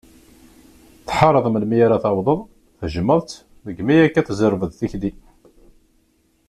[1.07, 2.39] Tḥareḍ melmi ara tawḍeḍ,
[2.79, 3.31] tejjmeḍ-tt
[3.65, 5.11] degmi akka tzerbeḍ tikli.